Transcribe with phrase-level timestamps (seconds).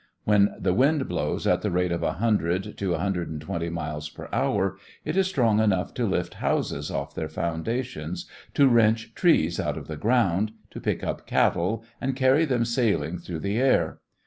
[0.23, 5.15] When the wind blows at the rate of 100 to 120 miles per hour, it
[5.15, 8.25] is strong enough to lift houses off their foundations,
[8.55, 13.19] to wrench trees out of the ground, to pick up cattle and carry them sailing
[13.19, 13.99] through the air.